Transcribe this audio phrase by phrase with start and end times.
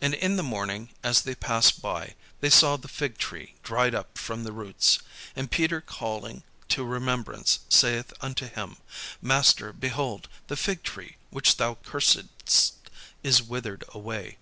[0.00, 4.16] And in the morning, as they passed by, they saw the fig tree dried up
[4.16, 5.00] from the roots.
[5.36, 8.78] And Peter calling to remembrance saith unto him,
[9.20, 12.72] "Master, behold, the fig tree which thou cursedst
[13.22, 14.38] is withered away."